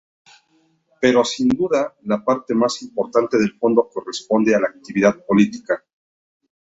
[0.99, 5.83] Pero, sin duda, la parte más importante del fondo corresponde a la actividad política.